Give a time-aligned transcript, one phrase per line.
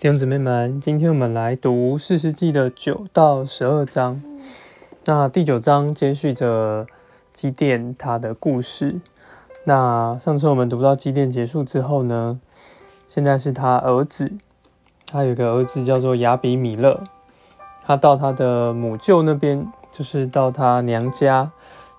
[0.00, 4.22] 弟兄姊妹们，今天我们来读四世纪的九到十二章。
[5.06, 6.86] 那第九章接续着
[7.32, 9.00] 基甸他的故事。
[9.64, 12.38] 那上次我们读到基甸结束之后呢，
[13.08, 14.30] 现在是他儿子，
[15.10, 17.02] 他有个儿子叫做亚比米勒，
[17.82, 21.50] 他到他的母舅那边，就是到他娘家。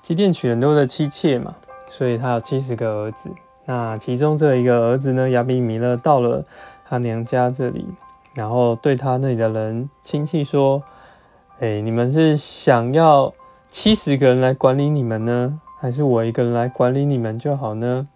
[0.00, 1.56] 基甸娶很多的妻妾嘛，
[1.90, 3.30] 所以他有七十个儿子。
[3.66, 6.46] 那其中这一个儿子呢，亚比米勒到了。
[6.92, 7.86] 他娘家这里，
[8.34, 10.82] 然后对他那里的人亲戚说
[11.58, 13.32] ：“哎，你们是想要
[13.70, 18.06] 七十个人来管理你们呢，还是我一个人来管理你们就好呢？”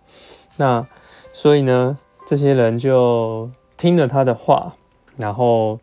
[0.59, 0.87] 那
[1.33, 3.49] 所以呢，这些人就
[3.79, 4.75] 听了他的话，
[5.17, 5.81] 然后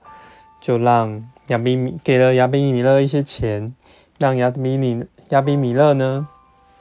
[0.62, 3.76] 就让亚比米给了亚比米勒一些钱，
[4.20, 6.28] 让亚比米亚比米勒呢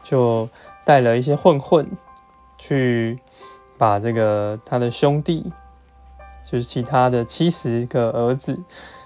[0.03, 0.47] 就
[0.85, 1.89] 带了一些混混
[2.59, 3.19] 去
[3.79, 5.51] 把这个他的兄弟。
[6.45, 8.59] 就是其他的七十个儿子，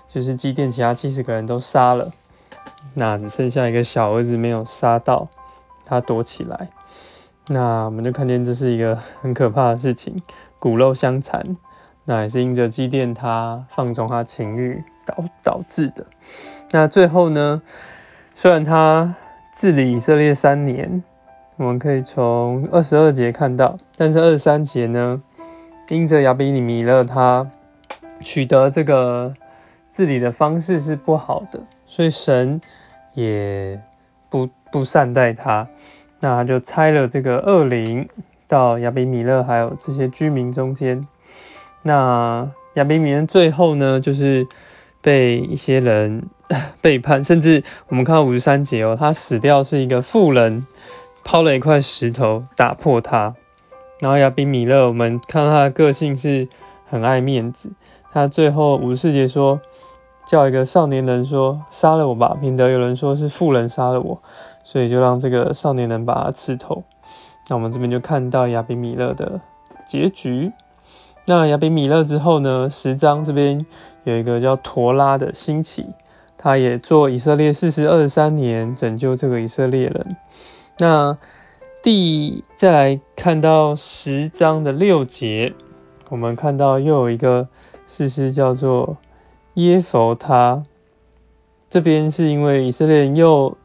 [0.08, 2.12] 就是祭奠其他七十个人都杀了，
[2.94, 5.28] 那只剩下一个小儿子没有杀到，
[5.84, 6.68] 他躲起来。
[7.48, 10.20] 那我们就看见这是一个很可怕的事情，
[10.58, 11.56] 骨肉相残。
[12.08, 16.06] 那也是因着祭奠他放纵他情欲导导致的。
[16.70, 17.62] 那最后呢，
[18.32, 19.16] 虽然他
[19.52, 21.02] 治理以色列三年，
[21.56, 25.22] 我们可以从二十二节看到，但是二十三节呢？
[25.88, 27.48] 因着亚比米勒他
[28.20, 29.34] 取得这个
[29.90, 32.60] 治理的方式是不好的，所以神
[33.14, 33.80] 也
[34.28, 35.68] 不不善待他，
[36.20, 38.08] 那他就拆了这个恶灵
[38.48, 41.06] 到亚比米勒还有这些居民中间。
[41.82, 44.46] 那亚比米勒最后呢，就是
[45.00, 46.24] 被一些人
[46.80, 50.66] 背叛，甚至我们看到五十三节哦，他死掉是一个妇人
[51.24, 53.34] 抛了一块石头打破他。
[54.00, 56.48] 然后亚比米勒，我们看到他的个性是
[56.86, 57.72] 很爱面子。
[58.12, 59.60] 他最后五十四节说，
[60.26, 64.22] 叫一个少年人说杀了我吧，免得有人说是妇人杀了我，
[64.64, 66.82] 所以就让这个少年人把他刺透。
[67.48, 69.40] 那我们这边就看到亚比米勒的
[69.86, 70.52] 结局。
[71.26, 72.70] 那亚比米勒之后呢？
[72.70, 73.66] 十章这边
[74.04, 75.86] 有一个叫陀拉的兴起，
[76.38, 80.16] 他也做以色列四十二三年，拯救这个以色列人。
[80.78, 81.18] 那
[81.86, 85.54] 第再来看到十章的六节，
[86.08, 87.46] 我们看到又有一个
[87.86, 88.96] 事实叫做
[89.54, 90.64] 耶佛他。
[91.70, 93.56] 这边是因为以色列人又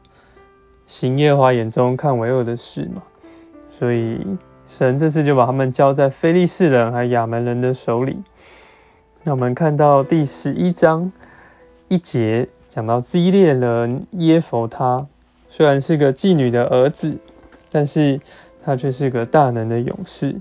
[0.86, 3.02] 行耶华眼中看为恶的事嘛，
[3.68, 4.24] 所以
[4.68, 8.18] 神这次就把他们交在非利士人还亚门人的手里。
[9.24, 11.10] 那我们看到第十一章
[11.88, 15.08] 一节讲到基列人耶佛他，
[15.48, 17.18] 虽然是个妓女的儿子。
[17.72, 18.20] 但是
[18.62, 20.36] 他却是个大能的勇士。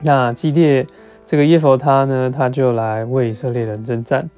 [0.00, 0.86] 那基列
[1.24, 4.28] 这个耶佛他呢，他就来为以色列人征战。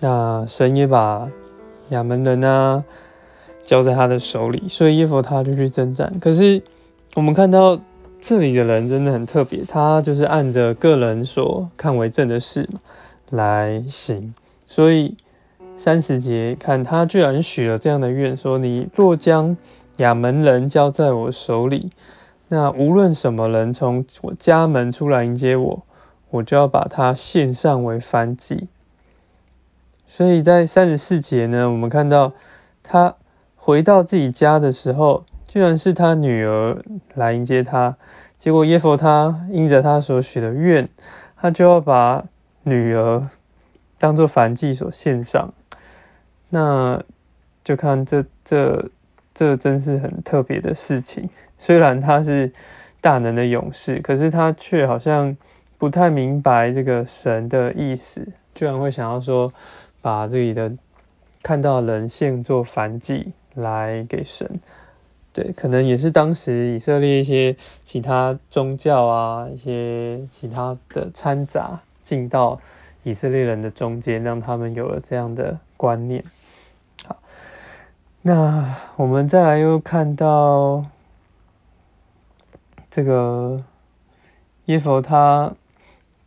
[0.00, 1.28] 那神也把
[1.90, 2.84] 亚门人啊
[3.64, 6.12] 交在他的手里，所以耶佛他就去征战。
[6.20, 6.62] 可是
[7.14, 7.80] 我们看到
[8.20, 12.68] 这里的人真的很特别，他就是按着个人所看为正的事
[13.30, 14.34] 来行。
[14.66, 15.16] 所以
[15.76, 19.56] 三十节看他居然许了这样的愿，说你若将
[19.98, 21.90] 亚门人交在我手里，
[22.48, 25.82] 那无论什么人从我家门出来迎接我，
[26.30, 28.68] 我就要把他献上为燔祭。
[30.06, 32.32] 所以在三十四节呢，我们看到
[32.82, 33.14] 他
[33.54, 36.82] 回到自己家的时候，居然是他女儿
[37.14, 37.96] 来迎接他。
[38.38, 40.88] 结果耶佛他因着他所许的愿，
[41.36, 42.24] 他就要把
[42.62, 43.28] 女儿
[43.98, 45.52] 当做燔祭所献上。
[46.48, 47.02] 那
[47.62, 48.90] 就看这这。
[49.34, 51.28] 这真是很特别的事情。
[51.58, 52.52] 虽然他是
[53.00, 55.36] 大能的勇士，可是他却好像
[55.78, 59.52] 不太明白这个神的意思，居然会想要说
[60.00, 60.72] 把自己的
[61.42, 64.48] 看到人献作燔祭来给神。
[65.32, 72.60] 对，可能也是当时以色列一些其他宗教啊，一些其他的掺杂进到
[73.02, 76.22] 以色列人的中间，让他们有了这样的观念。
[78.24, 80.86] 那我们再来又看到
[82.88, 83.64] 这个
[84.66, 85.52] 耶佛他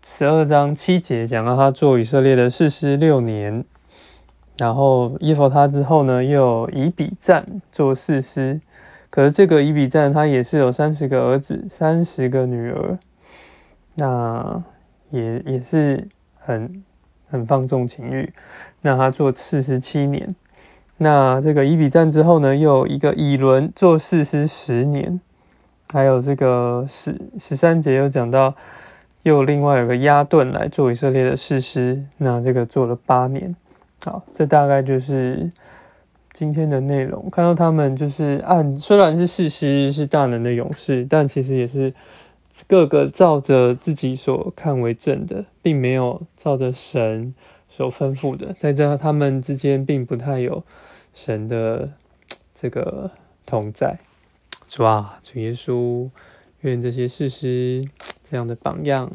[0.04, 3.64] 十二章七节讲到他做以色列的四十六年，
[4.58, 8.60] 然后耶佛他之后呢，又有以比赞做士师，
[9.10, 13.00] 可是这个以比赞他也是有三十个儿子，三十个女儿，
[13.96, 14.62] 那
[15.12, 16.06] 也也是
[16.40, 16.84] 很
[17.30, 18.34] 很放纵情欲，
[18.82, 20.36] 那他做四十七年。
[20.98, 25.20] 那这个伊比战之后呢，又有一个以伦做士师十年，
[25.92, 28.56] 还有这个十十三节又讲到
[29.24, 33.56] 又另外有个押顿来做以色列的士师，那这个做了八年。
[34.06, 35.52] 好，这大概就是
[36.32, 37.30] 今天的内容。
[37.30, 41.94] 看到他们就是按虽然是士师是大能的勇士，但其实也是
[42.68, 47.34] 各个照着自己所看为正的，并没有照着神
[47.76, 50.64] 所吩咐的，在这他们之间并不太有
[51.14, 51.92] 神的
[52.54, 53.12] 这个
[53.46, 54.00] 同在。
[54.66, 56.10] 主啊，主耶稣，
[56.62, 57.86] 愿这些事实
[58.30, 59.12] 这样的榜样，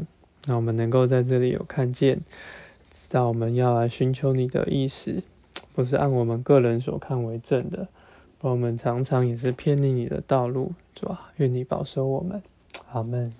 [0.46, 2.20] 让我们能够在这里有看见，
[2.92, 5.22] 知道我们要来寻求你的意思，
[5.74, 7.88] 不是按我们个人所看为正的，
[8.42, 12.42] 我们常常也是偏离你的道路，主啊，愿你保守我们，
[12.92, 13.32] 阿门。